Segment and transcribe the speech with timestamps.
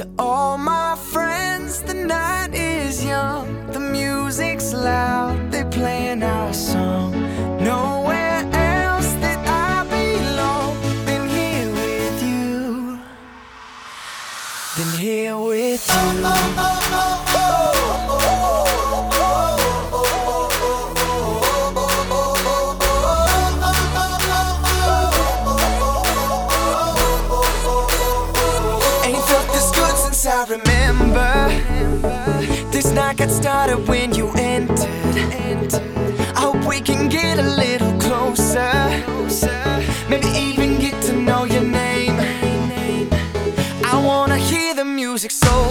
[0.00, 7.12] To all my friends, the night is young, the music's loud, they're playing our song.
[7.62, 9.12] Nowhere else
[9.46, 12.98] I belong than here with you.
[14.78, 15.94] Than here with you.
[15.98, 17.29] Ain't
[30.40, 31.48] I remember.
[32.72, 35.74] This night got started when you entered.
[36.34, 38.72] I hope we can get a little closer.
[40.08, 42.16] Maybe even get to know your name.
[43.84, 45.69] I wanna hear the music so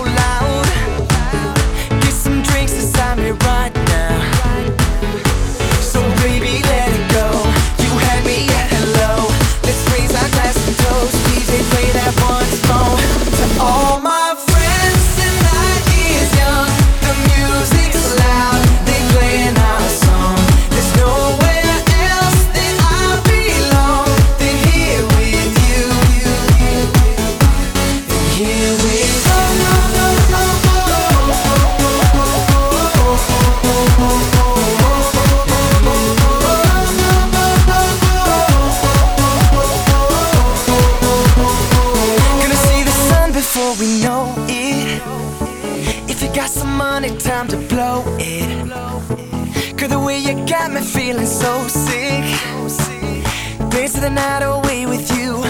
[46.79, 48.49] money, time to blow it.
[49.77, 52.23] Cause the way you got me feeling so sick.
[53.69, 55.43] Dancing the night away with you,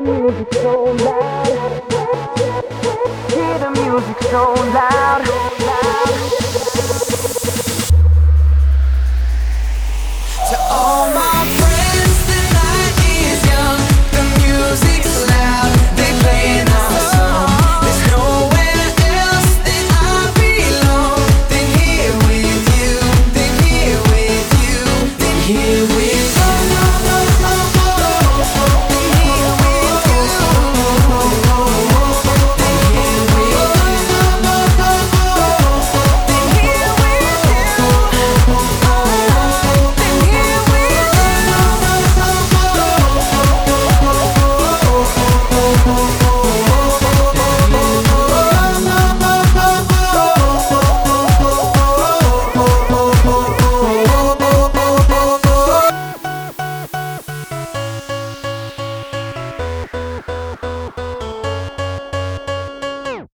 [0.00, 1.46] music so loud.
[3.32, 5.01] Hear the music so loud.